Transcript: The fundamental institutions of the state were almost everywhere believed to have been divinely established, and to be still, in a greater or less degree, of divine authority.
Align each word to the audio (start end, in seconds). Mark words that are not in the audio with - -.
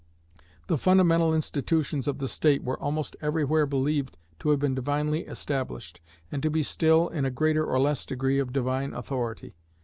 The 0.65 0.79
fundamental 0.79 1.31
institutions 1.31 2.07
of 2.07 2.17
the 2.17 2.27
state 2.27 2.63
were 2.63 2.79
almost 2.81 3.15
everywhere 3.21 3.67
believed 3.67 4.17
to 4.39 4.49
have 4.49 4.57
been 4.59 4.73
divinely 4.73 5.27
established, 5.27 6.01
and 6.31 6.41
to 6.41 6.49
be 6.49 6.63
still, 6.63 7.07
in 7.09 7.23
a 7.23 7.29
greater 7.29 7.63
or 7.63 7.79
less 7.79 8.03
degree, 8.03 8.39
of 8.39 8.51
divine 8.51 8.95
authority. 8.95 9.53